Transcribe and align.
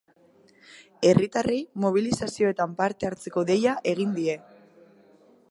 Herritarrei 1.09 1.59
mobilizazioetan 1.83 2.75
parte 2.81 3.09
hartzeko 3.11 3.45
deia 3.53 3.77
egin 3.95 4.19
die. 4.19 4.41